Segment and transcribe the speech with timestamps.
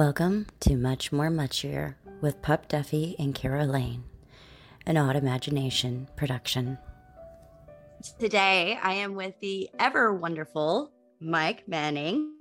[0.00, 4.04] Welcome to Much More Muchier with Pup Duffy and Keira Lane,
[4.86, 6.78] an Odd Imagination production.
[8.18, 10.90] Today, I am with the ever wonderful
[11.20, 12.34] Mike Manning,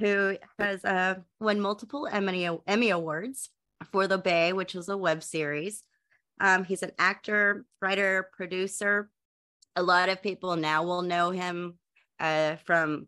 [0.00, 3.50] who has uh, won multiple Emmy, Emmy Awards
[3.92, 5.84] for The Bay, which was a web series.
[6.40, 9.08] Um, he's an actor, writer, producer.
[9.76, 11.78] A lot of people now will know him
[12.18, 13.06] uh, from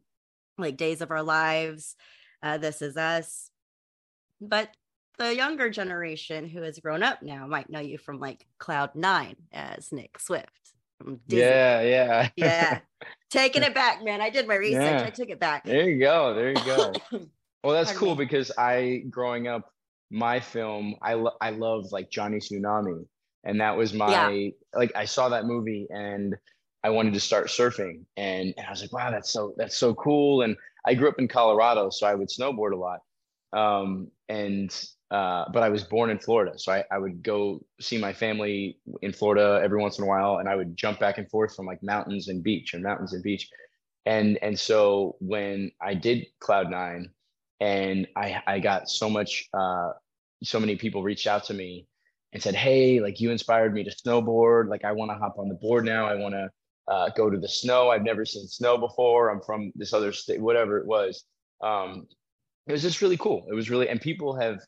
[0.58, 1.96] like Days of Our Lives,
[2.40, 3.49] uh, This Is Us,
[4.40, 4.70] but
[5.18, 9.36] the younger generation who has grown up now might know you from like Cloud Nine
[9.52, 10.72] as Nick Swift.
[11.28, 12.80] Yeah, yeah, yeah.
[13.30, 14.20] Taking it back, man.
[14.20, 15.00] I did my research.
[15.00, 15.04] Yeah.
[15.06, 15.64] I took it back.
[15.64, 16.34] There you go.
[16.34, 16.92] There you go.
[17.64, 18.24] well, that's cool me.
[18.24, 19.72] because I, growing up,
[20.10, 23.06] my film, I lo- I loved like Johnny Tsunami,
[23.44, 24.50] and that was my yeah.
[24.74, 26.34] like I saw that movie and
[26.82, 29.94] I wanted to start surfing, and, and I was like, wow, that's so that's so
[29.94, 30.42] cool.
[30.42, 33.00] And I grew up in Colorado, so I would snowboard a lot.
[33.52, 34.70] Um, and
[35.10, 38.78] uh, but I was born in Florida, so I, I would go see my family
[39.02, 41.66] in Florida every once in a while, and I would jump back and forth from
[41.66, 43.48] like mountains and beach and mountains and beach,
[44.06, 47.10] and and so when I did Cloud Nine,
[47.58, 49.90] and I I got so much, uh,
[50.44, 51.86] so many people reached out to me
[52.32, 55.48] and said, hey, like you inspired me to snowboard, like I want to hop on
[55.48, 56.48] the board now, I want to
[56.86, 60.40] uh, go to the snow, I've never seen snow before, I'm from this other state,
[60.40, 61.24] whatever it was.
[61.60, 62.06] Um,
[62.66, 63.46] it was just really cool.
[63.50, 64.60] It was really, and people have,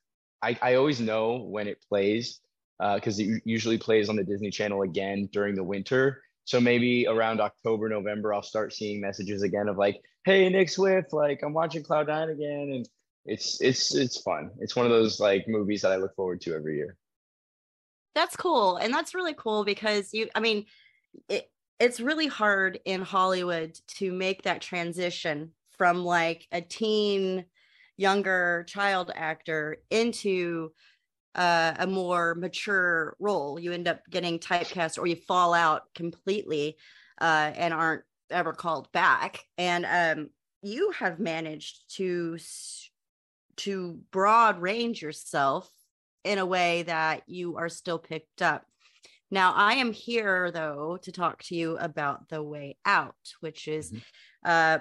[0.43, 2.41] I, I always know when it plays
[2.79, 6.23] because uh, it usually plays on the Disney Channel again during the winter.
[6.45, 11.13] So maybe around October, November, I'll start seeing messages again of like, "Hey, Nick Swift,
[11.13, 12.89] like I'm watching Cloud Nine again," and
[13.25, 14.51] it's it's it's fun.
[14.59, 16.97] It's one of those like movies that I look forward to every year.
[18.17, 20.67] That's cool, and that's really cool because you, I mean,
[21.29, 27.45] it it's really hard in Hollywood to make that transition from like a teen
[28.03, 30.73] younger child actor into
[31.35, 33.59] uh, a more mature role.
[33.59, 36.77] You end up getting typecast or you fall out completely
[37.21, 39.41] uh, and aren't ever called back.
[39.57, 40.31] And um,
[40.63, 42.39] you have managed to
[43.57, 45.71] to broad range yourself
[46.25, 48.65] in a way that you are still picked up.
[49.31, 53.91] Now, I am here though to talk to you about The Way Out, which is
[53.91, 53.99] mm-hmm.
[54.45, 54.79] uh,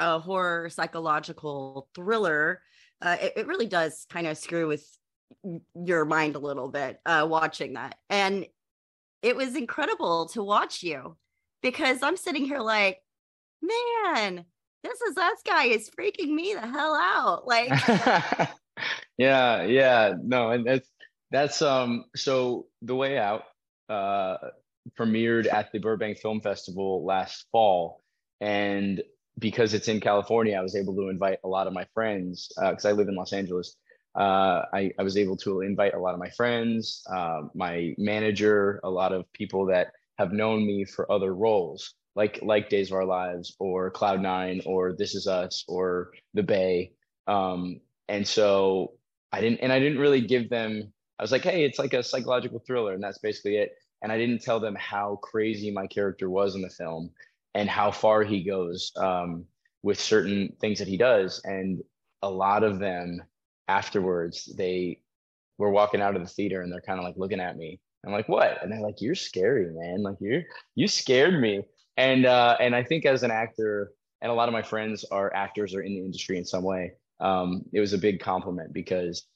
[0.00, 2.62] a horror psychological thriller,
[3.02, 4.84] uh, it, it, really does kind of screw with
[5.74, 7.96] your mind a little bit uh, watching that.
[8.08, 8.46] And
[9.22, 11.16] it was incredible to watch you
[11.62, 13.00] because I'm sitting here like,
[13.62, 14.44] man,
[14.82, 17.46] this is us guy is freaking me the hell out.
[17.46, 17.70] Like,
[19.18, 20.88] yeah, yeah, no, and that's
[21.30, 22.04] that's um.
[22.14, 23.44] So the way out
[23.88, 24.36] uh
[24.98, 28.02] premiered at the Burbank Film Festival last fall,
[28.40, 29.02] and
[29.38, 32.84] because it's in California, I was able to invite a lot of my friends because
[32.84, 33.76] uh, I live in Los Angeles.
[34.14, 38.80] Uh, I, I, was able to invite a lot of my friends, uh, my manager,
[38.82, 42.96] a lot of people that have known me for other roles, like like Days of
[42.96, 46.92] Our Lives or Cloud Nine or This Is Us or The Bay.
[47.26, 48.92] Um, and so
[49.32, 50.94] I didn't, and I didn't really give them.
[51.18, 53.72] I was like, hey, it's like a psychological thriller, and that's basically it.
[54.00, 57.10] And I didn't tell them how crazy my character was in the film
[57.56, 59.46] and how far he goes um,
[59.82, 61.40] with certain things that he does.
[61.44, 61.82] And
[62.22, 63.22] a lot of them
[63.66, 65.00] afterwards, they
[65.56, 67.80] were walking out of the theater and they're kind of like looking at me.
[68.04, 68.62] I'm like, what?
[68.62, 70.02] And they're like, you're scary, man.
[70.02, 70.42] Like you're
[70.74, 71.62] you scared me.
[71.96, 73.90] And uh, and I think as an actor,
[74.20, 76.92] and a lot of my friends are actors or in the industry in some way.
[77.20, 79.26] Um, it was a big compliment because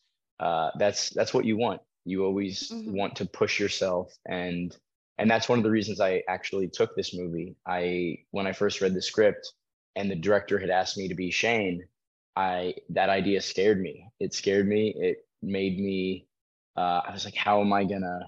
[0.40, 1.80] uh, that's that's what you want.
[2.04, 2.96] You always mm-hmm.
[2.96, 4.76] want to push yourself and
[5.20, 7.54] and that's one of the reasons I actually took this movie.
[7.66, 9.52] I when I first read the script
[9.94, 11.84] and the director had asked me to be Shane,
[12.36, 14.06] I that idea scared me.
[14.18, 14.94] It scared me.
[14.96, 16.26] It made me.
[16.74, 18.20] Uh, I was like, how am I gonna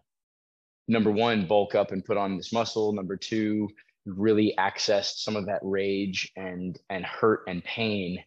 [0.86, 2.92] number one bulk up and put on this muscle?
[2.92, 3.70] Number two,
[4.04, 8.22] really access some of that rage and and hurt and pain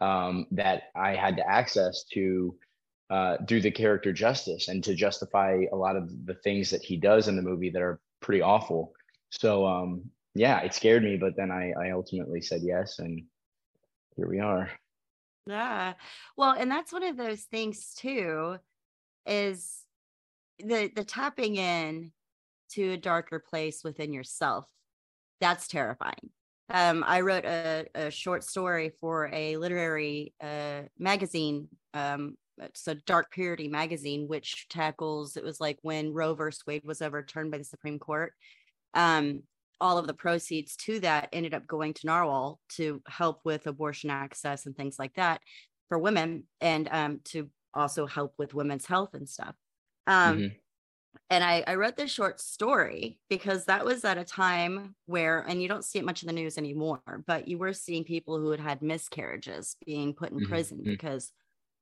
[0.00, 2.56] um, that I had to access to
[3.10, 6.96] uh, do the character justice and to justify a lot of the things that he
[6.96, 8.92] does in the movie that are pretty awful.
[9.30, 13.22] So um, yeah, it scared me, but then I, I ultimately said yes, and
[14.16, 14.70] here we are.
[15.46, 15.94] Yeah,
[16.36, 18.58] well, and that's one of those things too,
[19.26, 19.84] is
[20.58, 22.12] the the tapping in
[22.70, 24.68] to a darker place within yourself.
[25.40, 26.30] That's terrifying.
[26.70, 32.94] Um, I wrote a, a short story for a literary uh, magazine um, it's a
[32.94, 37.58] dark purity magazine which tackles it was like when roe versus wade was overturned by
[37.58, 38.32] the supreme court
[38.94, 39.42] um,
[39.80, 44.10] all of the proceeds to that ended up going to NARAL to help with abortion
[44.10, 45.40] access and things like that
[45.88, 49.54] for women and um, to also help with women's health and stuff.
[50.06, 50.46] Um, mm-hmm.
[51.30, 55.60] And I, I wrote this short story because that was at a time where, and
[55.60, 58.50] you don't see it much in the news anymore, but you were seeing people who
[58.50, 60.48] had had miscarriages being put in mm-hmm.
[60.48, 60.90] prison mm-hmm.
[60.90, 61.32] because,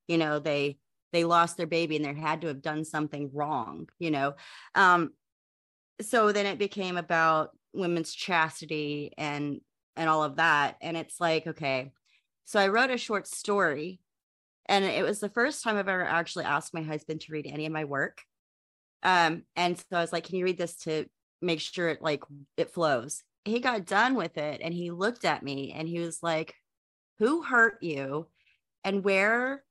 [0.09, 0.79] you know, they
[1.13, 4.35] they lost their baby and they had to have done something wrong, you know.
[4.75, 5.11] Um,
[6.01, 9.61] so then it became about women's chastity and
[9.97, 11.93] and all of that, and it's like, okay,
[12.45, 14.01] so I wrote a short story
[14.69, 17.67] and it was the first time I've ever actually asked my husband to read any
[17.67, 18.23] of my work.
[19.03, 21.07] Um, and so I was like, can you read this to
[21.41, 22.23] make sure it like
[22.57, 23.23] it flows?
[23.45, 26.55] He got done with it and he looked at me and he was like,
[27.19, 28.27] Who hurt you?
[28.83, 29.63] And where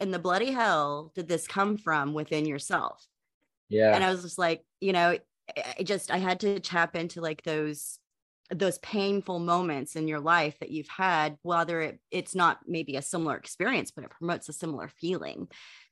[0.00, 3.04] in the bloody hell did this come from within yourself?
[3.68, 3.94] Yeah.
[3.94, 5.18] And I was just like, you know,
[5.78, 7.98] I just I had to tap into like those
[8.52, 13.02] those painful moments in your life that you've had whether it, it's not maybe a
[13.02, 15.46] similar experience but it promotes a similar feeling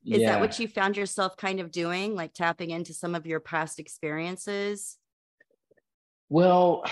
[0.05, 0.33] is yeah.
[0.33, 3.79] that what you found yourself kind of doing like tapping into some of your past
[3.79, 4.97] experiences
[6.29, 6.85] well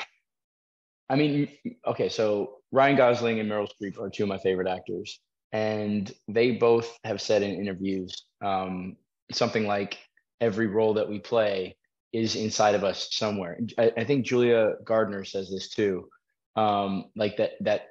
[1.11, 1.49] i mean
[1.85, 5.21] okay so ryan gosling and meryl streep are two of my favorite actors
[5.53, 8.97] and they both have said in interviews um,
[9.33, 9.99] something like
[10.41, 11.77] every role that we play
[12.13, 13.59] is inside of us somewhere.
[13.79, 16.09] I, I think Julia Garner says this too,
[16.57, 17.89] um, like that that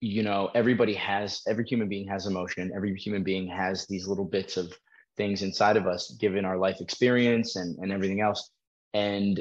[0.00, 2.72] you know everybody has every human being has emotion.
[2.74, 4.72] Every human being has these little bits of
[5.16, 8.50] things inside of us, given our life experience and and everything else,
[8.94, 9.40] and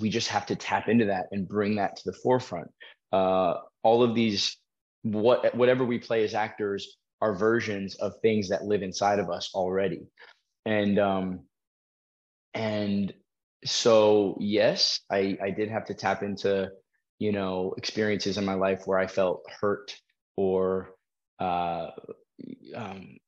[0.00, 2.70] we just have to tap into that and bring that to the forefront.
[3.12, 4.56] Uh, all of these,
[5.04, 9.50] what whatever we play as actors, are versions of things that live inside of us
[9.54, 10.02] already,
[10.66, 11.40] and um,
[12.54, 13.12] and
[13.64, 16.70] so yes, I I did have to tap into
[17.18, 19.94] you know experiences in my life where I felt hurt
[20.36, 20.90] or
[21.38, 21.90] uh,
[22.74, 23.18] um,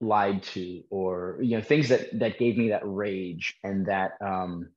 [0.00, 4.68] lied to or you know things that that gave me that rage and that um,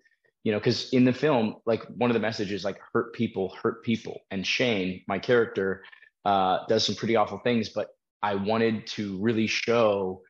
[0.48, 3.84] you know because in the film like one of the messages like hurt people hurt
[3.84, 4.22] people.
[4.32, 5.84] And Shane my character
[6.24, 7.90] uh, does some pretty awful things but
[8.24, 10.22] I wanted to really show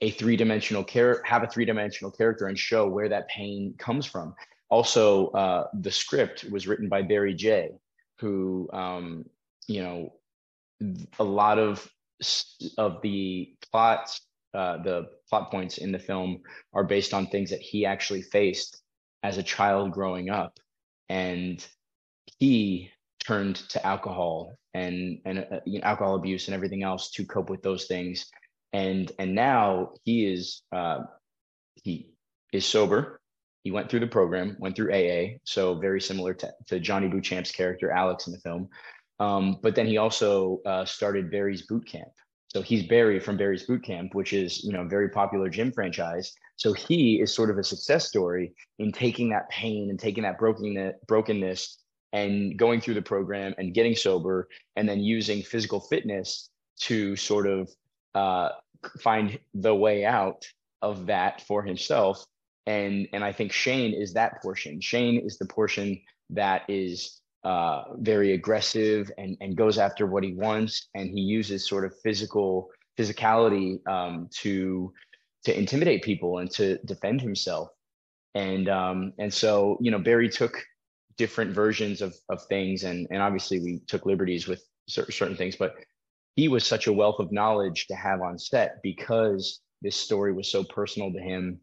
[0.00, 4.32] a three-dimensional character have a three-dimensional character and show where that pain comes from.
[4.70, 7.70] Also uh, the script was written by Barry Jay
[8.20, 9.24] who um,
[9.66, 10.12] you know
[11.18, 11.84] a lot of
[12.76, 14.20] of the plots
[14.54, 18.82] uh, the plot points in the film are based on things that he actually faced
[19.22, 20.58] as a child growing up
[21.08, 21.66] and
[22.38, 22.90] he
[23.24, 27.50] turned to alcohol and and uh, you know, alcohol abuse and everything else to cope
[27.50, 28.26] with those things
[28.72, 31.00] and and now he is uh,
[31.82, 32.10] he
[32.52, 33.20] is sober.
[33.64, 37.52] He went through the program, went through AA, so very similar to, to Johnny Beauchamp's
[37.52, 38.68] character Alex in the film.
[39.20, 42.08] Um, but then he also uh, started Barry's Boot Camp.
[42.48, 45.72] So he's Barry from Barry's Boot Camp, which is you know a very popular gym
[45.72, 46.32] franchise.
[46.58, 50.38] So he is sort of a success story in taking that pain and taking that
[50.38, 51.78] brokenness, brokenness
[52.12, 56.50] and going through the program and getting sober, and then using physical fitness
[56.80, 57.70] to sort of
[58.14, 58.50] uh,
[59.00, 60.46] find the way out
[60.82, 62.24] of that for himself.
[62.66, 64.80] And and I think Shane is that portion.
[64.80, 66.00] Shane is the portion
[66.30, 71.68] that is uh, very aggressive and and goes after what he wants, and he uses
[71.68, 74.92] sort of physical physicality um, to
[75.44, 77.68] to intimidate people and to defend himself.
[78.34, 80.62] And um, and so you know Barry took
[81.16, 85.74] different versions of of things, and and obviously we took liberties with certain, things, but
[86.36, 90.50] he was such a wealth of knowledge to have on set because this story was
[90.50, 91.60] so personal to him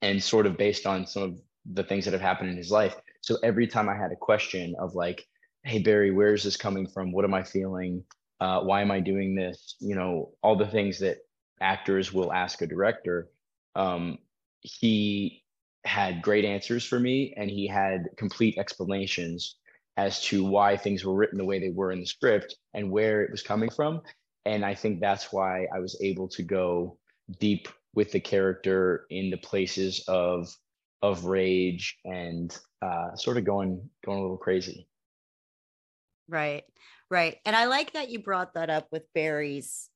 [0.00, 1.40] and sort of based on some of
[1.72, 2.94] the things that have happened in his life.
[3.20, 5.24] So every time I had a question of like,
[5.64, 7.12] hey Barry, where is this coming from?
[7.12, 8.04] What am I feeling?
[8.40, 9.76] Uh, why am I doing this?
[9.80, 11.18] You know, all the things that
[11.62, 13.28] actors will ask a director.
[13.74, 14.18] Um,
[14.60, 15.42] he
[15.84, 19.56] had great answers for me and he had complete explanations
[19.96, 23.22] as to why things were written the way they were in the script and where
[23.22, 24.00] it was coming from.
[24.44, 26.98] And I think that's why I was able to go
[27.38, 30.48] deep with the character in the places of
[31.02, 34.88] of rage and uh, sort of going going a little crazy.
[36.28, 36.64] Right,
[37.10, 37.38] right.
[37.44, 39.90] And I like that you brought that up with Barry's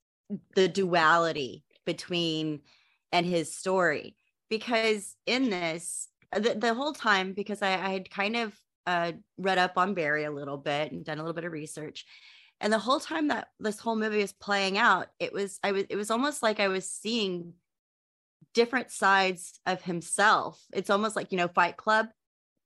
[0.55, 2.61] the duality between
[3.13, 4.17] and his story
[4.49, 9.59] because in this the, the whole time because I, I had kind of uh, read
[9.59, 12.05] up on Barry a little bit and done a little bit of research.
[12.61, 15.85] And the whole time that this whole movie was playing out, it was I was
[15.91, 17.53] it was almost like I was seeing
[18.55, 20.63] different sides of himself.
[20.73, 22.07] It's almost like, you know, Fight Club.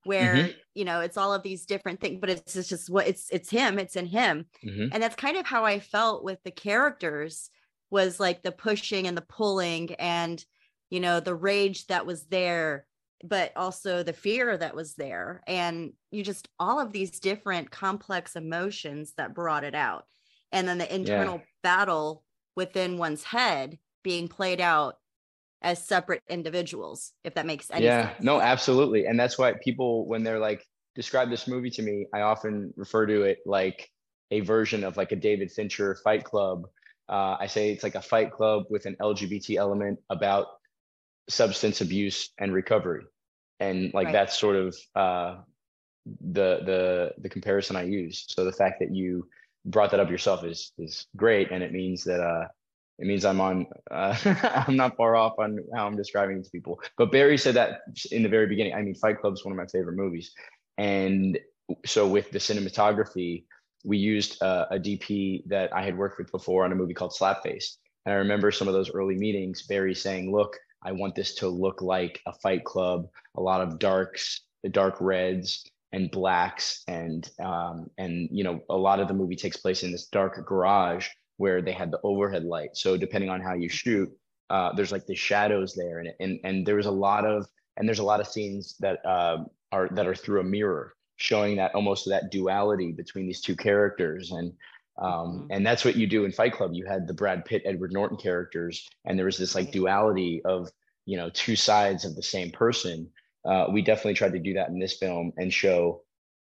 [0.04, 0.50] Where mm-hmm.
[0.74, 3.50] you know it's all of these different things but it's, it's just what it's it's
[3.50, 4.88] him it's in him mm-hmm.
[4.92, 7.50] and that's kind of how i felt with the characters
[7.90, 10.44] was like the pushing and the pulling and
[10.88, 12.86] you know the rage that was there
[13.22, 18.36] but also the fear that was there and you just all of these different complex
[18.36, 20.04] emotions that brought it out
[20.52, 21.44] and then the internal yeah.
[21.62, 22.24] battle
[22.56, 24.96] within one's head being played out
[25.62, 27.84] as separate individuals if that makes any sense.
[27.84, 28.24] yeah sense.
[28.24, 30.64] no absolutely and that's why people when they're like
[30.94, 33.90] describe this movie to me i often refer to it like
[34.30, 36.66] a version of like a david fincher fight club
[37.08, 40.46] uh, i say it's like a fight club with an lgbt element about
[41.28, 43.04] substance abuse and recovery
[43.60, 44.12] and like right.
[44.12, 45.36] that's sort of uh,
[46.06, 49.28] the the the comparison i use so the fact that you
[49.66, 52.46] brought that up yourself is is great and it means that uh
[53.00, 54.14] it means I'm on, uh,
[54.66, 56.80] I'm not far off on how I'm describing it to people.
[56.98, 57.80] But Barry said that
[58.12, 58.74] in the very beginning.
[58.74, 60.32] I mean, Fight Club is one of my favorite movies.
[60.76, 61.38] And
[61.86, 63.44] so with the cinematography,
[63.84, 67.12] we used uh, a DP that I had worked with before on a movie called
[67.18, 67.76] Slapface.
[68.04, 71.48] And I remember some of those early meetings, Barry saying, look, I want this to
[71.48, 76.82] look like a fight club, a lot of darks, the dark reds and blacks.
[76.86, 80.46] And, um, and, you know, a lot of the movie takes place in this dark
[80.46, 81.08] garage
[81.40, 82.76] where they had the overhead light.
[82.76, 84.12] So depending on how you shoot,
[84.50, 87.46] uh, there's like the shadows there, and and and there was a lot of
[87.78, 91.56] and there's a lot of scenes that uh, are that are through a mirror, showing
[91.56, 94.52] that almost that duality between these two characters, and
[94.98, 95.46] um, mm-hmm.
[95.50, 96.72] and that's what you do in Fight Club.
[96.74, 100.68] You had the Brad Pitt, Edward Norton characters, and there was this like duality of
[101.06, 103.08] you know two sides of the same person.
[103.46, 106.02] Uh, we definitely tried to do that in this film and show.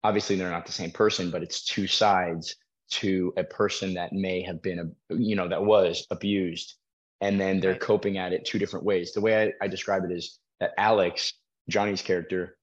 [0.04, 2.56] Obviously, they're not the same person, but it's two sides
[2.92, 6.76] to a person that may have been, you know, that was abused.
[7.22, 9.14] And then they're coping at it two different ways.
[9.14, 11.34] The way I, I describe it is that Alex,
[11.70, 12.58] Johnny's character,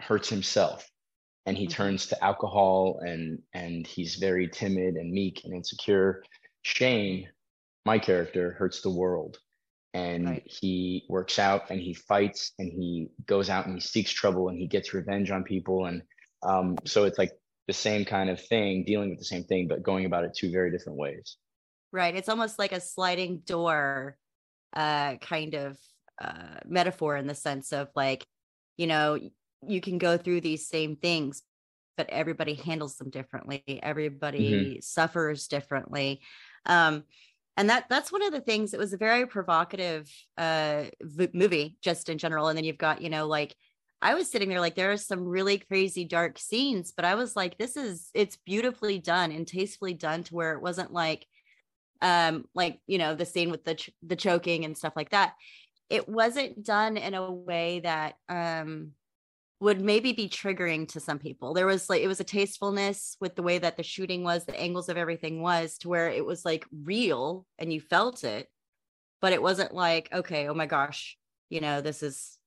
[0.00, 0.90] hurts himself
[1.46, 1.72] and he mm-hmm.
[1.72, 6.22] turns to alcohol and and he's very timid and meek and insecure
[6.62, 7.28] shane
[7.86, 9.38] my character hurts the world
[9.94, 10.42] and right.
[10.46, 14.58] he works out and he fights and he goes out and he seeks trouble and
[14.58, 16.02] he gets revenge on people and
[16.42, 17.32] um, so it's like
[17.70, 20.50] the same kind of thing, dealing with the same thing, but going about it two
[20.50, 21.36] very different ways.
[21.92, 22.16] Right.
[22.16, 24.16] It's almost like a sliding door
[24.74, 25.78] uh, kind of
[26.20, 28.26] uh, metaphor in the sense of like,
[28.76, 29.20] you know,
[29.64, 31.42] you can go through these same things,
[31.96, 33.62] but everybody handles them differently.
[33.84, 34.80] Everybody mm-hmm.
[34.80, 36.22] suffers differently.
[36.66, 37.04] Um,
[37.56, 40.08] and that that's one of the things it was a very provocative
[40.38, 43.54] uh v- movie just in general and then you've got you know like
[44.02, 47.36] I was sitting there like there are some really crazy dark scenes, but I was
[47.36, 51.26] like, this is it's beautifully done and tastefully done to where it wasn't like
[52.02, 55.34] um like you know the scene with the ch- the choking and stuff like that.
[55.90, 58.92] It wasn't done in a way that um
[59.60, 61.52] would maybe be triggering to some people.
[61.52, 64.58] There was like it was a tastefulness with the way that the shooting was the
[64.58, 68.48] angles of everything was to where it was like real and you felt it
[69.20, 71.18] but it wasn't like okay oh my gosh
[71.50, 72.38] you know this is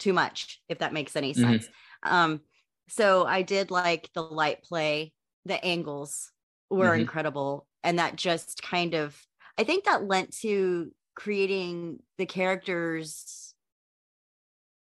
[0.00, 1.42] too much, if that makes any mm-hmm.
[1.42, 1.66] sense.
[2.04, 2.14] Mm-hmm.
[2.14, 2.40] Um,
[2.88, 5.12] so I did like the light play,
[5.44, 6.30] the angles
[6.70, 7.02] were mm-hmm.
[7.02, 7.66] incredible.
[7.84, 9.16] And that just kind of,
[9.56, 13.54] I think that lent to creating the characters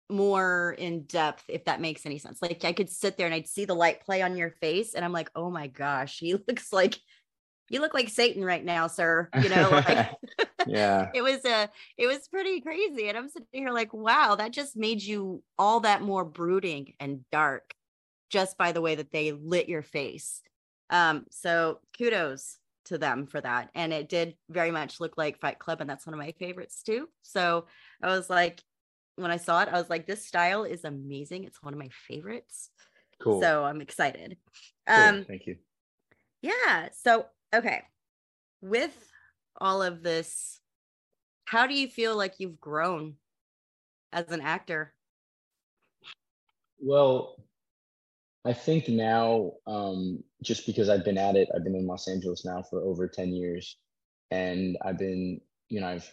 [0.10, 2.42] more in depth, if that makes any sense.
[2.42, 5.04] Like I could sit there and I'd see the light play on your face, and
[5.04, 7.00] I'm like, oh my gosh, he looks like
[7.70, 9.30] you look like Satan right now, sir.
[9.42, 10.12] You know, like
[10.68, 13.10] yeah, it was a, it was pretty crazy.
[13.10, 17.26] And I'm sitting here like, wow, that just made you all that more brooding and
[17.32, 17.74] dark
[18.30, 20.42] just by the way that they lit your face.
[20.90, 23.70] Um, so kudos to them for that.
[23.74, 26.84] And it did very much look like Fight Club, and that's one of my favorites
[26.84, 27.10] too.
[27.24, 27.66] So
[28.02, 28.62] I was like,
[29.16, 31.46] when I saw it, I was like, this style is amazing.
[31.46, 32.70] It's one of my favorites.
[33.22, 33.42] Cool.
[33.42, 34.38] So I'm excited.
[34.88, 34.98] Cool.
[34.98, 35.56] Um, thank you.
[36.42, 36.90] Yeah.
[36.92, 37.84] So okay.
[38.62, 38.96] With
[39.60, 40.60] all of this,
[41.46, 43.16] how do you feel like you've grown
[44.12, 44.94] as an actor?
[46.80, 47.36] Well,
[48.46, 52.46] I think now, um, just because I've been at it, I've been in Los Angeles
[52.46, 53.78] now for over 10 years.
[54.32, 56.12] And I've been, you know, I've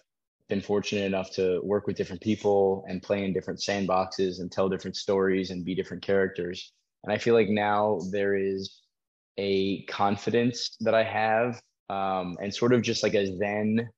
[0.48, 4.68] been fortunate enough to work with different people and play in different sandboxes and tell
[4.68, 6.72] different stories and be different characters.
[7.04, 8.81] And I feel like now there is
[9.38, 13.88] a confidence that I have, um, and sort of just like a zen,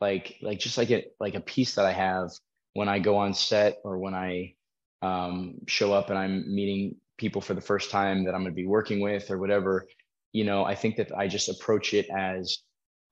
[0.00, 2.30] like like just like a like a piece that I have
[2.74, 4.54] when I go on set or when I
[5.02, 8.56] um, show up and I'm meeting people for the first time that I'm going to
[8.56, 9.86] be working with or whatever.
[10.32, 12.58] You know, I think that I just approach it as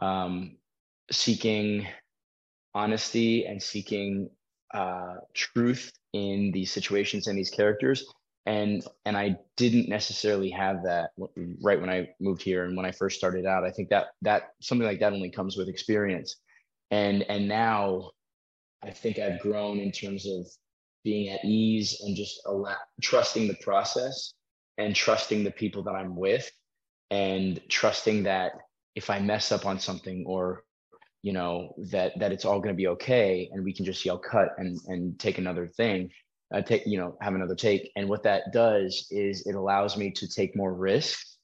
[0.00, 0.56] um,
[1.11, 1.87] seeking
[2.75, 4.28] honesty and seeking
[4.75, 8.04] uh, truth in these situations and these characters
[8.47, 11.11] and and I didn't necessarily have that
[11.61, 13.65] right when I moved here and when I first started out.
[13.65, 16.37] I think that that something like that only comes with experience,
[16.91, 18.12] and and now
[18.83, 20.47] I think I've grown in terms of
[21.03, 24.35] being at ease and just allow, trusting the process
[24.79, 26.50] and trusting the people that I'm with
[27.11, 28.53] and trusting that
[28.95, 30.65] if I mess up on something or
[31.23, 34.19] you know that that it's all going to be okay and we can just yell
[34.19, 36.11] cut and and take another thing
[36.55, 37.91] uh, take you know have another take.
[37.97, 41.37] And what that does is it allows me to take more risks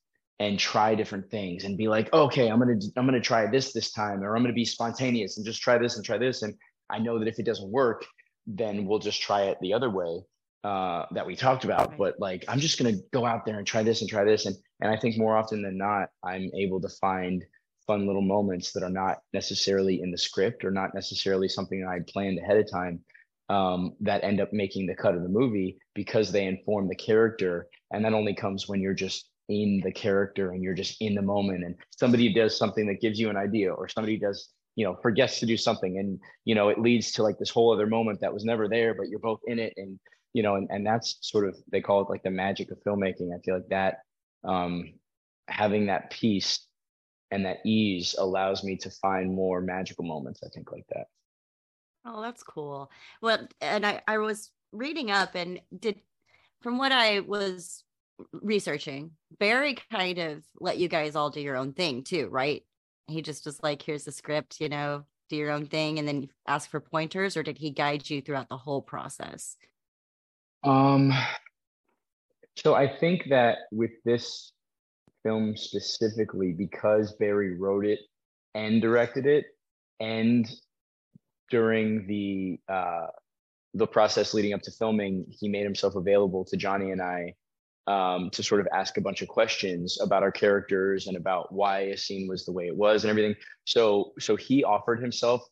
[0.43, 3.93] and try different things and be like okay i'm gonna i'm gonna try this this
[3.93, 6.43] time or i'm gonna be spontaneous and just try this and try this.
[6.43, 6.55] And
[6.91, 8.05] i know that if it doesn't work
[8.47, 10.21] then we'll just try it the other way
[10.65, 11.91] uh, that we talked about.
[11.91, 11.99] Right.
[11.99, 14.47] but like i'm just gonna go out there and try this and try this.
[14.47, 17.45] And and i think more often than not i'm able to find
[17.87, 21.99] fun little moments that are not necessarily in the script or not necessarily something i
[22.09, 23.01] planned ahead of time
[23.53, 27.69] um, that end up making the cut of the movie because they inform the character.
[27.93, 31.21] And that only comes when you're just in the character and you're just in the
[31.21, 31.63] moment.
[31.63, 35.39] And somebody does something that gives you an idea or somebody does you know forgets
[35.41, 35.99] to do something.
[35.99, 38.95] And you know it leads to like this whole other moment that was never there
[38.95, 39.75] but you're both in it.
[39.77, 40.01] And
[40.33, 43.37] you know and, and that's sort of they call it like the magic of filmmaking.
[43.37, 43.99] I feel like that
[44.45, 44.95] um
[45.47, 46.67] having that peace
[47.31, 51.07] and that ease allows me to find more magical moments i think like that
[52.05, 52.91] Oh, that's cool.
[53.21, 56.01] Well, and I, I was reading up and did
[56.61, 57.85] from what I was
[58.33, 62.63] researching, Barry kind of let you guys all do your own thing too, right?
[63.09, 66.29] He just was like, here's the script, you know, do your own thing and then
[66.47, 69.57] ask for pointers, or did he guide you throughout the whole process?
[70.65, 71.13] Um
[72.57, 74.53] so I think that with this
[75.23, 78.01] film specifically, because Barry wrote it
[78.55, 79.47] and directed it
[80.01, 80.49] and
[81.51, 83.07] during the uh,
[83.75, 87.35] the process leading up to filming, he made himself available to Johnny and I
[87.87, 91.81] um, to sort of ask a bunch of questions about our characters and about why
[91.81, 93.35] a scene was the way it was and everything.
[93.65, 95.43] So so he offered himself,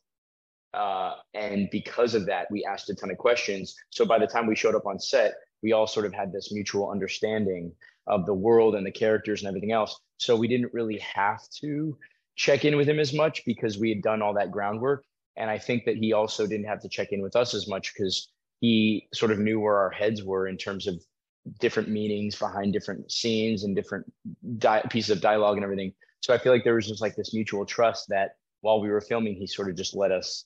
[0.73, 3.75] uh, and because of that, we asked a ton of questions.
[3.89, 6.51] So by the time we showed up on set, we all sort of had this
[6.51, 7.71] mutual understanding
[8.07, 9.99] of the world and the characters and everything else.
[10.17, 11.97] So we didn't really have to
[12.35, 15.03] check in with him as much because we had done all that groundwork
[15.37, 17.93] and I think that he also didn't have to check in with us as much
[17.93, 21.01] because he sort of knew where our heads were in terms of
[21.59, 24.11] different meanings behind different scenes and different
[24.57, 25.93] di- pieces of dialogue and everything.
[26.19, 29.01] So I feel like there was just like this mutual trust that while we were
[29.01, 30.45] filming, he sort of just let us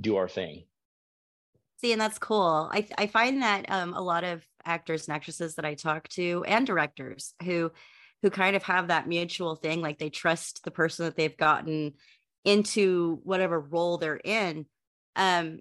[0.00, 0.64] do our thing.
[1.80, 2.70] See, and that's cool.
[2.72, 6.44] I I find that um, a lot of actors and actresses that I talk to
[6.46, 7.70] and directors who
[8.22, 11.94] who kind of have that mutual thing, like they trust the person that they've gotten
[12.44, 14.66] into whatever role they're in
[15.16, 15.60] um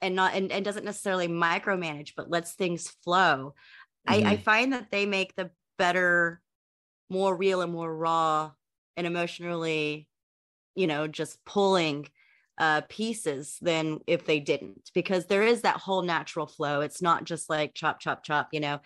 [0.00, 3.54] and not and, and doesn't necessarily micromanage but lets things flow.
[4.08, 4.26] Mm-hmm.
[4.26, 6.40] I, I find that they make the better
[7.08, 8.50] more real and more raw
[8.96, 10.08] and emotionally
[10.74, 12.08] you know just pulling
[12.58, 16.80] uh pieces than if they didn't because there is that whole natural flow.
[16.80, 18.80] It's not just like chop chop chop you know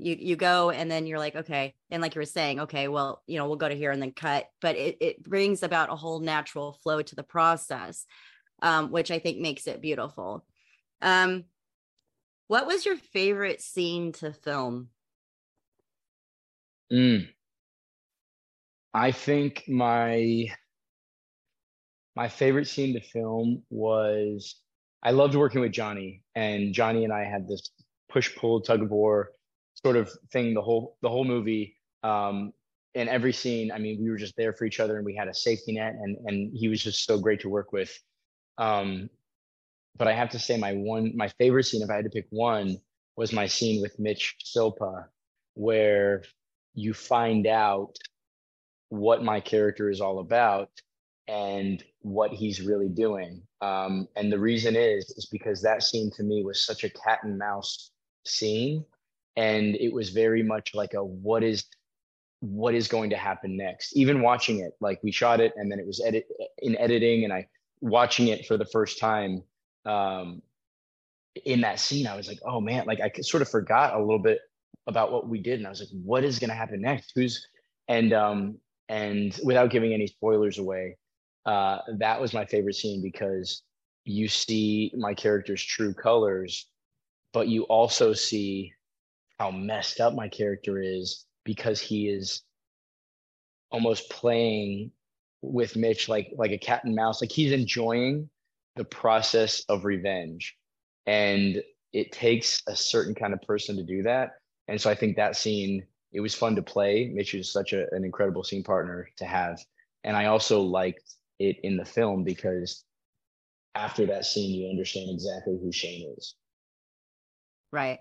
[0.00, 1.74] you you go and then you're like okay.
[1.90, 4.12] And like you were saying okay well you know we'll go to here and then
[4.12, 4.46] cut.
[4.60, 8.06] But it, it brings about a whole natural flow to the process
[8.62, 10.44] um, which i think makes it beautiful.
[11.02, 11.44] Um,
[12.48, 14.88] what was your favorite scene to film?
[16.92, 17.28] Mm.
[18.92, 20.46] i think my
[22.16, 24.56] my favorite scene to film was
[25.00, 27.70] i loved working with johnny and johnny and i had this
[28.10, 29.30] push pull tug of war
[29.84, 31.76] sort of thing the whole the whole movie.
[32.02, 32.52] Um
[32.94, 35.28] in every scene i mean we were just there for each other and we had
[35.28, 37.96] a safety net and and he was just so great to work with.
[38.58, 39.08] Um
[39.96, 42.26] but i have to say my one my favorite scene if i had to pick
[42.30, 42.76] one
[43.16, 45.04] was my scene with mitch silpa
[45.54, 46.22] where
[46.74, 47.96] you find out
[48.88, 50.70] what my character is all about
[51.28, 53.42] and what he's really doing.
[53.60, 57.20] Um, and the reason is is because that scene to me was such a cat
[57.22, 57.90] and mouse
[58.24, 58.84] scene
[59.40, 61.64] and it was very much like a what is
[62.40, 63.96] what is going to happen next?
[63.96, 66.26] Even watching it like we shot it and then it was edit
[66.58, 67.46] in editing and i
[67.80, 69.42] watching it for the first time
[69.86, 70.42] um
[71.46, 74.18] in that scene i was like oh man like i sort of forgot a little
[74.18, 74.40] bit
[74.86, 77.12] about what we did and i was like what is going to happen next?
[77.14, 77.46] Who's
[77.88, 78.58] and um
[78.90, 80.98] and without giving any spoilers away
[81.46, 83.62] uh that was my favorite scene because
[84.04, 86.66] you see my character's true colors
[87.32, 88.74] but you also see
[89.40, 92.42] how messed up my character is because he is
[93.70, 94.90] almost playing
[95.40, 97.22] with Mitch like like a cat and mouse.
[97.22, 98.28] Like he's enjoying
[98.76, 100.58] the process of revenge.
[101.06, 101.62] And
[101.94, 104.32] it takes a certain kind of person to do that.
[104.68, 107.10] And so I think that scene, it was fun to play.
[107.10, 109.58] Mitch is such a, an incredible scene partner to have.
[110.04, 112.84] And I also liked it in the film because
[113.74, 116.34] after that scene, you understand exactly who Shane is.
[117.72, 118.00] Right.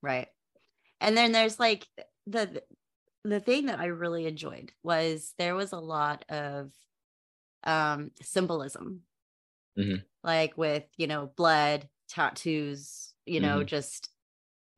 [0.00, 0.28] Right.
[1.00, 1.86] And then there's like
[2.26, 2.62] the
[3.24, 6.72] the thing that I really enjoyed was there was a lot of
[7.64, 9.02] um symbolism.
[9.78, 10.02] Mm-hmm.
[10.22, 13.66] Like with, you know, blood, tattoos, you know, mm-hmm.
[13.66, 14.08] just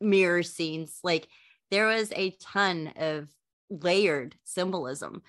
[0.01, 0.99] mirror scenes.
[1.03, 1.29] Like
[1.71, 3.29] there was a ton of
[3.71, 5.23] layered symbolism.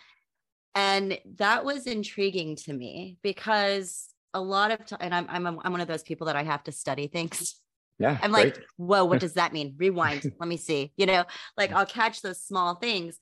[0.75, 5.71] And that was intriguing to me because a lot of time, and I'm, I'm, I'm
[5.71, 7.55] one of those people that I have to study things.
[7.99, 8.17] Yeah.
[8.21, 8.55] I'm great.
[8.55, 9.75] like, whoa, what does that mean?
[9.77, 10.23] Rewind.
[10.39, 10.93] Let me see.
[10.97, 11.25] You know,
[11.57, 13.19] like I'll catch those small things.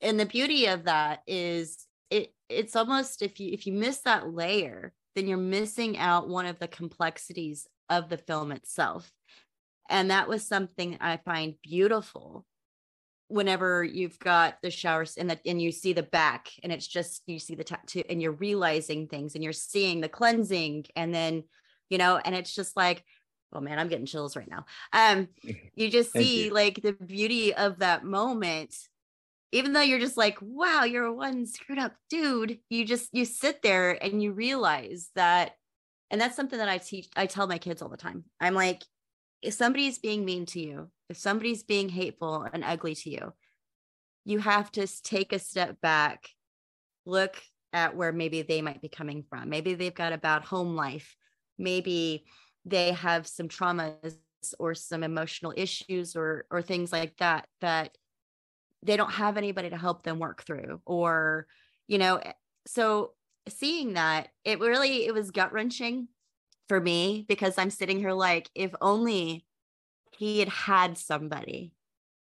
[0.00, 4.32] And the beauty of that is it it's almost if you if you miss that
[4.32, 9.10] layer, then you're missing out one of the complexities of the film itself.
[9.88, 12.46] And that was something I find beautiful
[13.30, 17.22] whenever you've got the showers and that and you see the back and it's just
[17.26, 21.44] you see the tattoo and you're realizing things and you're seeing the cleansing and then
[21.90, 23.04] you know and it's just like
[23.52, 24.64] oh man i'm getting chills right now.
[24.92, 25.28] Um
[25.74, 26.54] you just see you.
[26.54, 28.74] like the beauty of that moment.
[29.52, 33.62] Even though you're just like wow you're one screwed up dude you just you sit
[33.62, 35.52] there and you realize that
[36.10, 38.24] and that's something that i teach i tell my kids all the time.
[38.40, 38.84] I'm like
[39.42, 43.32] if somebody's being mean to you if somebody's being hateful and ugly to you
[44.24, 46.28] you have to take a step back
[47.06, 47.36] look
[47.72, 49.48] at where maybe they might be coming from.
[49.48, 51.16] Maybe they've got a bad home life.
[51.58, 52.24] Maybe
[52.64, 54.16] they have some traumas
[54.58, 57.96] or some emotional issues or or things like that that
[58.82, 61.46] they don't have anybody to help them work through or
[61.86, 62.32] you know eh,
[62.66, 63.12] so
[63.48, 66.08] seeing that it really it was gut wrenching
[66.68, 69.44] for me because i'm sitting here like if only
[70.16, 71.72] he had had somebody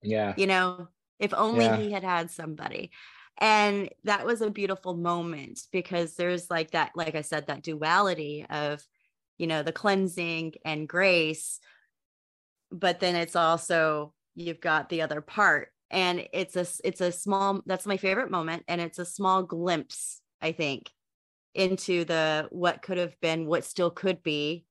[0.03, 1.77] yeah you know if only yeah.
[1.77, 2.91] he had had somebody
[3.41, 8.45] and that was a beautiful moment because there's like that like i said that duality
[8.51, 8.83] of
[9.39, 11.61] you know the cleansing and grace
[12.71, 17.63] but then it's also you've got the other part and it's a it's a small
[17.67, 20.91] that's my favorite moment and it's a small glimpse i think
[21.55, 24.65] into the what could have been what still could be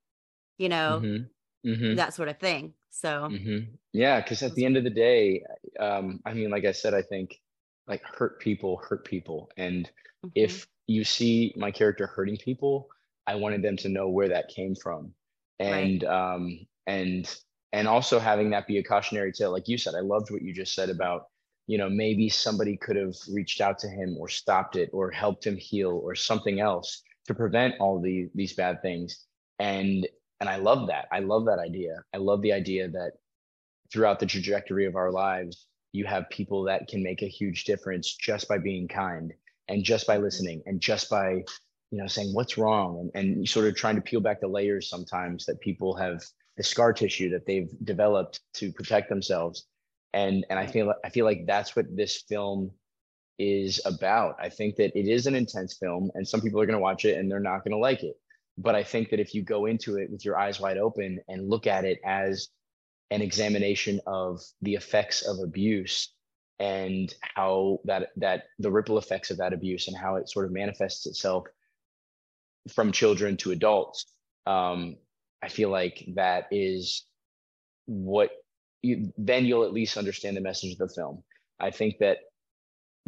[0.58, 1.70] you know mm-hmm.
[1.70, 1.96] Mm-hmm.
[1.96, 3.72] that sort of thing so mm-hmm.
[3.94, 5.44] yeah because at the end of the day
[5.80, 7.40] um i mean like i said i think
[7.88, 9.90] like hurt people hurt people and
[10.36, 10.70] if mm-hmm.
[10.88, 12.90] you see my character hurting people
[13.28, 15.14] I wanted them to know where that came from,
[15.60, 16.34] and right.
[16.34, 17.30] um, and
[17.74, 19.94] and also having that be a cautionary tale, like you said.
[19.96, 21.28] I loved what you just said about
[21.68, 25.46] you know maybe somebody could have reached out to him or stopped it or helped
[25.46, 29.26] him heal or something else to prevent all the these bad things
[29.60, 30.08] and
[30.40, 33.12] and i love that i love that idea i love the idea that
[33.92, 38.16] throughout the trajectory of our lives you have people that can make a huge difference
[38.16, 39.34] just by being kind
[39.68, 41.44] and just by listening and just by
[41.92, 44.90] you know, saying what's wrong and, and sort of trying to peel back the layers
[44.90, 46.24] sometimes that people have
[46.58, 49.66] the scar tissue that they've developed to protect themselves.
[50.14, 52.72] And and I feel I feel like that's what this film
[53.40, 54.36] is about.
[54.40, 57.06] I think that it is an intense film and some people are going to watch
[57.06, 58.16] it and they're not going to like it.
[58.58, 61.48] But I think that if you go into it with your eyes wide open and
[61.48, 62.50] look at it as
[63.12, 66.12] an examination of the effects of abuse
[66.60, 70.52] and how that that the ripple effects of that abuse and how it sort of
[70.52, 71.46] manifests itself
[72.74, 74.06] from children to adults
[74.46, 74.96] um,
[75.44, 77.06] i feel like that is
[77.86, 78.32] what
[78.82, 81.24] you, then you'll at least understand the message of the film.
[81.60, 82.20] I think that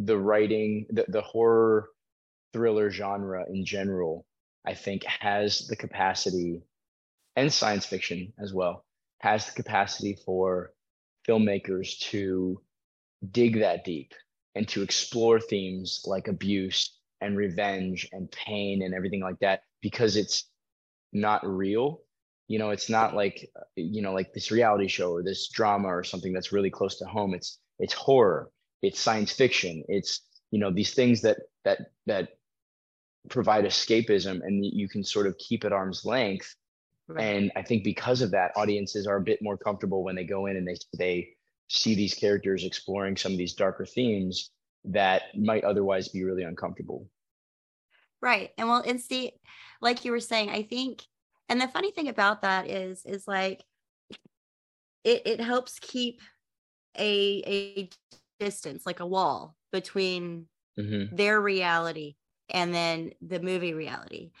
[0.00, 1.90] the writing the, the horror
[2.52, 4.26] thriller genre in general
[4.66, 6.62] i think has the capacity
[7.36, 8.84] and science fiction as well
[9.20, 10.72] has the capacity for
[11.28, 12.60] filmmakers to
[13.30, 14.14] dig that deep
[14.54, 20.16] and to explore themes like abuse and revenge and pain and everything like that because
[20.16, 20.44] it's
[21.12, 22.02] not real.
[22.48, 26.02] You know it's not like you know like this reality show or this drama or
[26.02, 27.34] something that's really close to home.
[27.34, 28.50] It's it's horror.
[28.82, 29.84] It's science fiction.
[29.88, 32.30] It's you know these things that that that
[33.28, 36.54] provide escapism and you can sort of keep at arm's length.
[37.08, 37.24] Right.
[37.24, 40.46] and i think because of that audiences are a bit more comfortable when they go
[40.46, 41.28] in and they they
[41.68, 44.52] see these characters exploring some of these darker themes
[44.84, 47.06] that might otherwise be really uncomfortable.
[48.22, 48.50] Right.
[48.58, 49.32] And well, and see,
[49.80, 51.02] like you were saying, I think,
[51.48, 53.62] and the funny thing about that is, is like
[55.04, 56.20] it, it helps keep
[56.98, 57.90] a a
[58.38, 60.46] distance, like a wall between
[60.78, 61.14] mm-hmm.
[61.14, 62.16] their reality
[62.48, 64.32] and then the movie reality.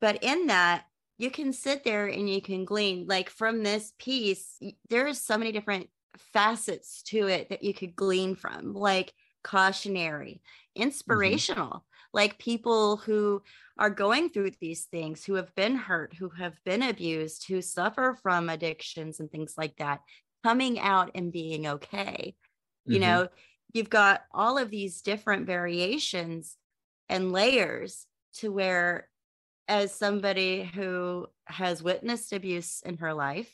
[0.00, 0.84] But in that,
[1.18, 4.58] you can sit there and you can glean like from this piece,
[4.90, 9.12] there's so many different facets to it that you could glean from, like
[9.44, 10.42] cautionary,
[11.10, 11.44] Mm-hmm.
[11.44, 13.42] inspirational, like people who
[13.78, 18.18] are going through these things, who have been hurt, who have been abused, who suffer
[18.22, 20.00] from addictions and things like that,
[20.44, 22.36] coming out and being okay.
[22.86, 23.00] You Mhm.
[23.00, 23.28] know,
[23.72, 26.56] you've got all of these different variations
[27.08, 29.08] and layers to where,
[29.68, 33.52] as somebody who has witnessed abuse in her life,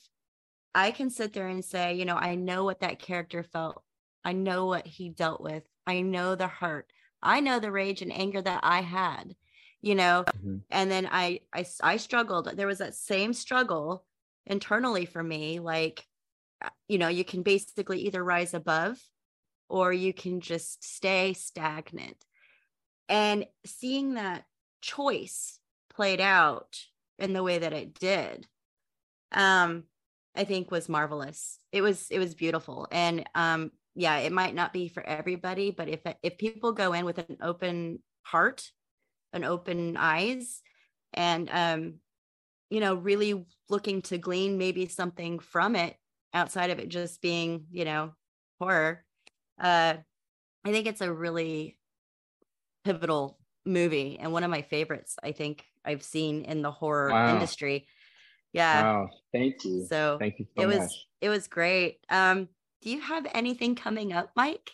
[0.74, 3.83] I can sit there and say, you know, I know what that character felt.
[4.24, 5.64] I know what he dealt with.
[5.90, 6.92] I know the hurt.
[7.22, 9.35] I know the rage and anger that I had,
[9.83, 10.64] you know, Mhm.
[10.70, 12.46] and then I, I I struggled.
[12.46, 14.07] There was that same struggle
[14.46, 15.59] internally for me.
[15.61, 16.07] Like,
[16.62, 18.98] uh, you know, you can basically either rise above
[19.68, 22.24] or you can just stay stagnant.
[23.09, 24.46] And seeing that
[24.81, 26.87] choice played out
[27.18, 28.46] in the way that it did,
[29.33, 29.85] um,
[30.35, 31.59] I think was marvelous.
[31.72, 32.88] It was it was beautiful.
[32.92, 37.04] And um, yeah, it might not be for everybody, but if if people go in
[37.04, 38.72] with an open heart,
[39.32, 40.62] an open eyes,
[41.14, 42.00] and um,
[42.70, 45.96] you know, really looking to glean maybe something from it
[46.34, 48.14] outside of it just being, you know,
[48.60, 49.04] horror.
[49.60, 49.98] Uh,
[50.64, 51.78] I think it's a really
[52.84, 55.16] pivotal movie and one of my favorites.
[55.22, 57.24] I think I've seen in the horror Wow.
[57.24, 57.88] industry.
[58.52, 58.82] Yeah.
[58.82, 59.10] Wow.
[59.32, 59.90] Thank you.
[59.90, 61.08] So Thank you so it was much.
[61.20, 62.04] it was great.
[62.08, 62.48] Um,
[62.82, 64.70] do you have anything coming up, Mike?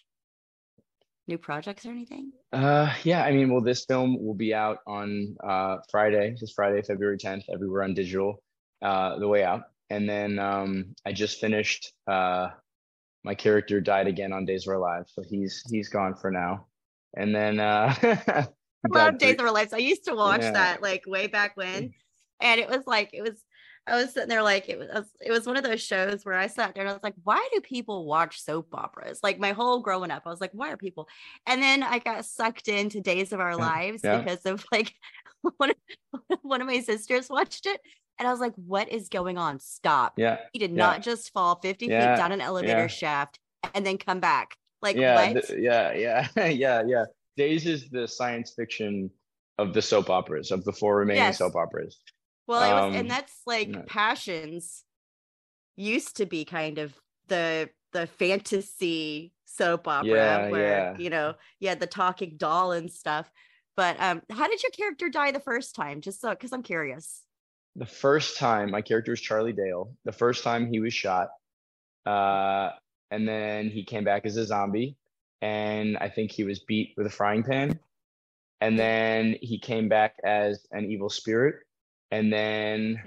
[1.29, 2.31] New projects or anything?
[2.53, 6.83] Uh, yeah, I mean, well, this film will be out on uh, Friday, this Friday,
[6.83, 8.43] February 10th, everywhere on digital,
[8.83, 9.63] uh, The Way Out.
[9.91, 11.93] And then um, I just finished.
[12.07, 12.49] Uh,
[13.25, 16.67] my character died again on Days of Our Lives, so he's he's gone for now.
[17.17, 18.47] And then uh, I
[18.89, 19.73] love Days of Our Lives.
[19.73, 20.53] I used to watch Yeah.
[20.53, 21.93] that like way back when,
[22.41, 23.43] and it was like it was.
[23.87, 25.07] I was sitting there like it was.
[25.21, 27.49] It was one of those shows where I sat there and I was like, "Why
[27.53, 30.77] do people watch soap operas?" Like my whole growing up, I was like, "Why are
[30.77, 31.09] people?"
[31.47, 34.19] And then I got sucked into Days of Our Yeah, Lives yeah.
[34.19, 34.95] because of like
[35.59, 35.77] one of,
[36.43, 37.81] one of my sisters watched it,
[38.19, 39.61] and I was like, "What is going on?
[39.61, 40.77] Stop!" yeah, He did Yeah.
[40.79, 43.39] not just fall 50 Yeah, feet down an elevator shaft
[43.75, 44.57] and then come back.
[44.83, 45.47] Like yeah, what?
[45.47, 47.05] th- yeah, yeah, yeah, yeah.
[47.37, 49.11] Days is the science fiction
[49.59, 51.39] of the soap operas, of the four remaining Yes.
[51.39, 52.01] soap operas.
[52.47, 53.83] Well, it was, um, and that's like no.
[53.87, 54.85] passions
[55.77, 56.95] used to be kind of
[57.29, 60.99] the the fantasy soap opera Yeah, where yeah.
[60.99, 63.31] you know you had the talking doll and stuff.
[63.77, 66.01] But um, how did your character die the first time?
[66.01, 67.23] Just so because I'm curious.
[67.75, 69.93] The first time my character was Charlie Dale.
[70.05, 71.29] The first time he was shot,
[72.07, 72.71] uh,
[73.11, 74.97] and then he came back as a zombie,
[75.43, 77.79] and I think he was beat with a frying pan,
[78.61, 81.57] and then he came back as an evil spirit,
[82.11, 83.03] and then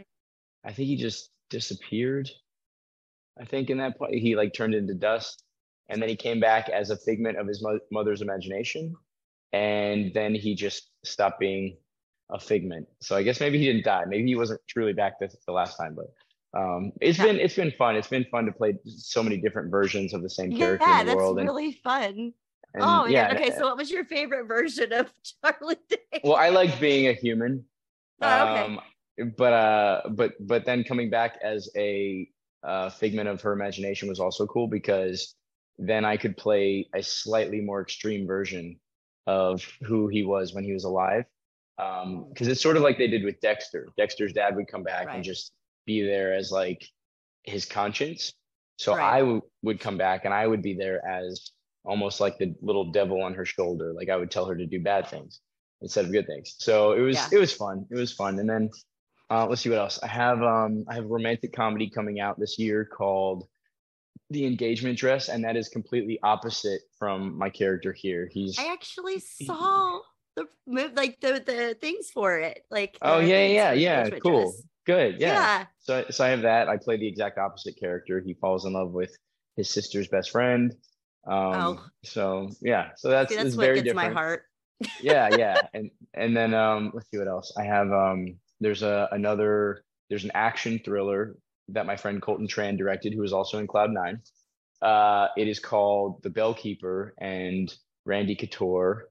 [0.63, 2.29] I think he just disappeared.
[3.39, 5.43] I think in that point he like turned into dust,
[5.87, 8.95] and then he came back as a figment of his mo- mother's imagination,
[9.53, 11.77] and then he just stopped being
[12.31, 12.87] a figment.
[13.01, 14.05] So I guess maybe he didn't die.
[14.05, 17.25] Maybe he wasn't truly back the, the last time, but um, it's Yeah.
[17.25, 17.95] been it's been fun.
[17.95, 21.05] It's been fun to play so many different versions of the same character Yeah, in
[21.05, 21.39] the that's world.
[21.39, 22.33] And, really fun.
[22.73, 25.11] and oh yeah, Okay, so what was your favorite version of
[25.43, 26.19] Charlie Dale?
[26.23, 27.65] well, I like being a human.
[28.21, 28.61] Oh, okay.
[28.61, 28.79] Um,
[29.37, 32.29] but uh, but but then coming back as a
[32.63, 35.35] uh, figment of her imagination was also cool because
[35.77, 38.79] then I could play a slightly more extreme version
[39.27, 41.23] of who he was when he was alive.
[41.77, 43.87] Because it's sort of like they did with Dexter.
[43.97, 45.15] Dexter's dad would come back Right.
[45.15, 45.53] and just
[45.85, 46.85] be there as like
[47.43, 48.33] his conscience.
[48.77, 49.13] So Right.
[49.13, 51.51] I w- would come back and I would be there as
[51.85, 53.93] almost like the little devil on her shoulder.
[53.93, 55.39] Like I would tell her to do bad things
[55.81, 56.55] instead of good things.
[56.59, 57.27] So it was Yeah.
[57.31, 57.85] it was fun.
[57.89, 58.39] It was fun.
[58.39, 58.69] And then
[59.31, 59.99] uh, let's see what else.
[60.01, 63.47] I have um I have a romantic comedy coming out this year called
[64.29, 68.27] The Engagement Dress, and that is completely opposite from my character here.
[68.31, 69.99] He's I actually saw
[70.35, 72.63] the move, like the the things for it.
[72.71, 74.63] Like oh yeah yeah yeah cool dress.
[74.85, 75.33] good yeah.
[75.33, 75.65] yeah.
[75.79, 76.69] So so I have that.
[76.69, 78.19] I play the exact opposite character.
[78.25, 79.15] He falls in love with
[79.55, 80.73] his sister's best friend.
[81.27, 81.85] Um, Oh.
[82.03, 84.43] so yeah, so that's, See, that's what very gets my heart.
[85.01, 85.57] Yeah yeah.
[85.73, 87.53] And and then um let's see what else.
[87.57, 91.35] I have um there's a another there's an action thriller
[91.69, 94.21] that my friend colton tran directed who is also in cloud nine.
[94.81, 97.73] Uh it is called the bellkeeper and
[98.05, 99.09] randy couture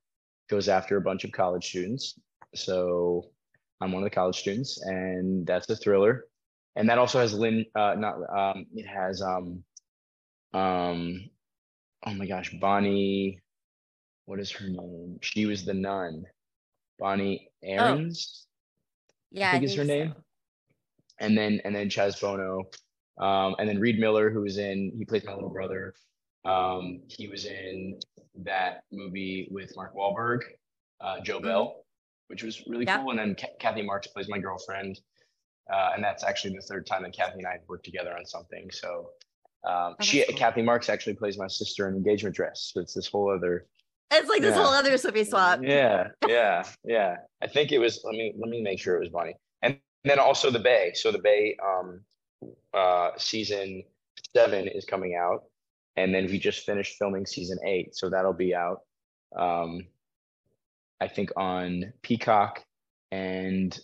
[0.49, 2.19] goes after a bunch of college students.
[2.55, 3.31] So
[3.81, 6.25] i'm one of the college students and that's a thriller.
[6.77, 9.63] And that also has lynn uh not um it has um
[10.55, 11.29] um
[12.07, 13.43] oh my gosh bonnie
[14.29, 15.19] what is her name?
[15.23, 16.25] She was the nun.
[16.99, 18.47] Bonnie Aarons,
[19.31, 20.15] Yeah, I think is her name.
[21.19, 22.65] And then and then Chaz Bono
[23.19, 25.95] Um, and then Reid Miller, who was in, he plays my little brother.
[26.45, 27.99] Um, he was in
[28.45, 30.41] that movie with Mark Wahlberg,
[31.01, 31.47] uh, Joe mm-hmm.
[31.47, 31.85] Bell,
[32.27, 32.99] which was really yeah.
[32.99, 33.11] cool.
[33.11, 35.01] And then Kathy Marks plays my girlfriend.
[35.73, 38.71] Uh, and that's actually the third time that Kathy and I worked together on something.
[38.73, 39.11] So
[39.65, 40.37] um, oh, she, cool.
[40.37, 42.73] Kathy Marks actually plays my sister in Engagement Dress.
[42.75, 43.67] So it's this whole other.
[44.11, 44.63] It's like this yeah.
[44.63, 45.61] whole other Sophie swap.
[45.63, 47.17] Yeah, yeah, yeah.
[47.43, 48.01] I think it was.
[48.05, 49.35] Let me let me make sure it was Bonnie.
[49.63, 50.93] And then also the Bay.
[50.95, 52.01] So the Bay um,
[52.73, 53.83] uh, season
[54.35, 55.45] seven is coming out,
[55.97, 58.81] and then we just finished filming season eight, so that'll be out.
[59.37, 59.87] Um,
[61.01, 62.65] I think on Peacock
[63.11, 63.79] and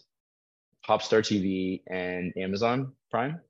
[0.88, 3.40] Popstar TV and Amazon Prime.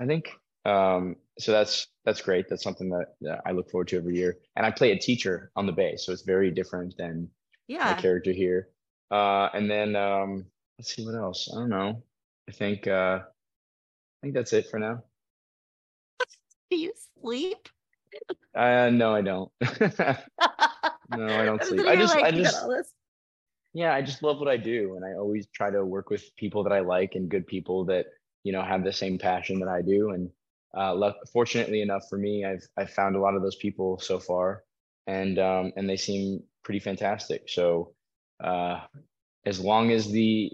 [0.00, 0.30] I think.
[0.68, 2.48] Um, so that's that's great.
[2.48, 4.38] That's something that, that, I look forward to every year.
[4.56, 7.28] And I play a teacher on the Bay, so it's very different than
[7.68, 7.92] yeah.
[7.92, 8.68] my character here.
[9.10, 10.46] Uh, and then um,
[10.78, 11.48] let's see what else.
[11.52, 12.02] I don't know.
[12.48, 15.02] I think uh, I think that's it for now.
[16.70, 17.68] Do you sleep?
[18.54, 19.50] Uh, no, I don't.
[19.60, 21.86] no, I don't sleep.
[21.86, 22.66] I just, like, I just,
[23.74, 26.64] yeah, I just love what I do, and I always try to work with people
[26.64, 28.06] that I like and good people that
[28.44, 30.10] you know have the same passion that I do.
[30.10, 30.30] And
[30.76, 34.64] uh, fortunately enough for me, I've I've found a lot of those people so far,
[35.06, 37.48] and um, and they seem pretty fantastic.
[37.48, 37.94] So
[38.42, 38.80] uh,
[39.46, 40.52] as long as the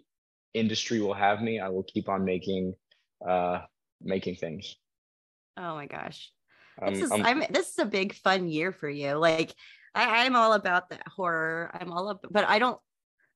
[0.54, 2.74] industry will have me, I will keep on making
[3.26, 3.62] uh,
[4.00, 4.76] making things.
[5.56, 6.30] Oh my gosh.
[6.80, 9.14] Um, this is I'm, this is a big fun year for you.
[9.14, 9.54] Like
[9.94, 11.70] I, I'm all about that horror.
[11.74, 12.78] I'm all up, but I don't.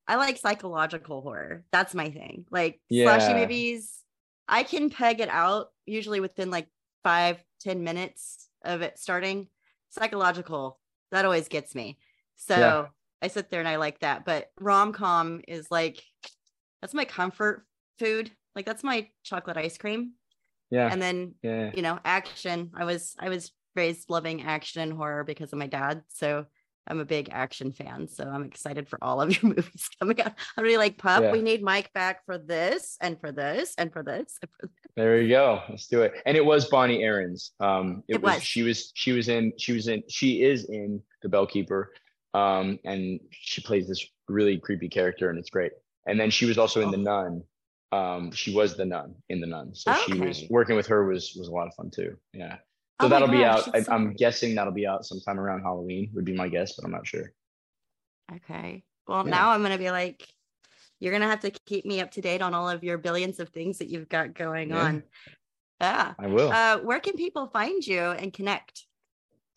[0.07, 1.65] I like psychological horror.
[1.71, 2.47] That's my thing.
[2.51, 3.07] Like yeah.
[3.07, 4.03] slashy movies.
[4.49, 6.69] I can peg it out usually within like
[7.05, 9.49] five ten minutes of it starting.
[9.91, 10.79] Psychological
[11.11, 11.99] that always gets me.
[12.37, 12.87] So yeah.
[13.23, 14.25] I sit there and I like that.
[14.25, 16.03] But rom com is like
[16.81, 17.67] that's my comfort
[17.99, 18.31] food.
[18.55, 20.13] Like that's my chocolate ice cream.
[20.71, 20.89] Yeah.
[20.91, 21.71] And then yeah.
[21.75, 22.71] you know, action.
[22.75, 26.03] I was I was raised loving action and horror because of my dad.
[26.09, 26.47] So
[26.89, 28.09] I'm a big action fan.
[28.09, 30.33] So I'm excited for all of your movies coming out.
[30.57, 31.33] I'm really like, Pup, yeah.
[31.33, 34.39] we need Mike back for this and for this and for this.
[34.43, 34.77] And for this.
[34.97, 35.63] There you go.
[35.69, 36.15] Let's do it.
[36.27, 37.53] And it was Bonnie Aarons.
[37.61, 40.65] Um it, it was, was, she was she was in she was in she is
[40.69, 41.87] in The Bellkeeper.
[42.35, 45.73] Um and she plays this really creepy character and it's great.
[46.07, 46.93] And then she was also in oh.
[46.93, 47.43] The Nun
[47.93, 50.13] um she was the nun in the nun so okay.
[50.13, 52.57] she was working with her was was a lot of fun too yeah
[53.01, 56.25] so oh that'll be out I, am guessing that'll be out sometime around halloween would
[56.25, 57.33] be my guess but i'm not sure.
[58.35, 58.83] Okay.
[59.07, 59.31] Well yeah.
[59.31, 60.27] now i'm gonna be like
[61.01, 63.49] you're gonna have to keep me up to date on all of your billions of
[63.51, 64.83] things that you've got going yeah.
[64.83, 65.03] on.
[65.81, 66.15] Yeah.
[66.19, 66.51] I will.
[66.51, 68.87] Uh where can people find you and connect?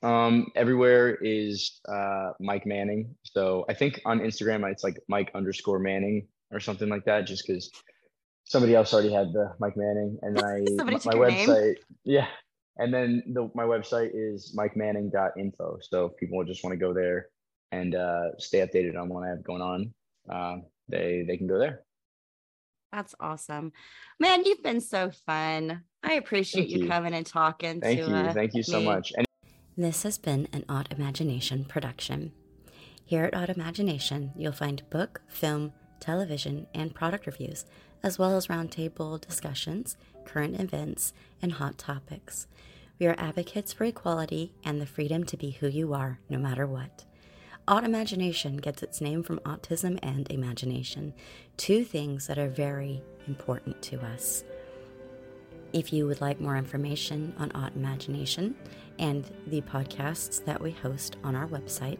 [0.03, 3.15] Um everywhere is uh mike manning.
[3.23, 7.47] So i think on instagram it's like mike underscore manning or something like that just
[7.47, 7.71] because
[8.51, 11.75] somebody else already had the Mike Manning, and I my, my website, name.
[12.03, 12.27] yeah,
[12.77, 15.79] and then the, my website is mikemanning.info.
[15.81, 17.27] So if people just want to go there
[17.71, 19.93] and uh, stay updated on what I have going on,
[20.29, 21.83] um, they they can go there.
[22.91, 23.71] That's awesome,
[24.19, 24.43] man.
[24.45, 25.83] You've been so fun.
[26.03, 27.79] I appreciate you, you, coming and talking.
[27.79, 28.85] Thank to, you, uh, thank you so me.
[28.85, 29.13] much.
[29.15, 29.25] And-
[29.77, 32.33] this has been an Aut Imagination production.
[33.05, 37.65] Here at Aut Imagination, you'll find book, film, television, and product reviews
[38.03, 42.47] as well as roundtable discussions, current events, and hot topics.
[42.99, 46.67] We are advocates for equality and the freedom to be who you are, no matter
[46.67, 47.05] what.
[47.67, 51.13] Aut Imagination gets its name from autism and imagination,
[51.57, 54.43] two things that are very important to us.
[55.73, 58.55] If you would like more information on Aut Imagination
[58.99, 61.99] and the podcasts that we host on our website,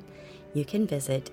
[0.54, 1.32] you can visit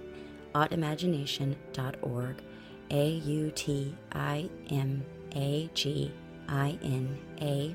[0.55, 2.42] autimagination.org
[2.90, 6.12] a U T I M A G
[6.49, 7.75] I N A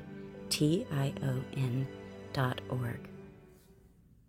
[0.50, 1.86] T I O N
[2.32, 3.13] dot org.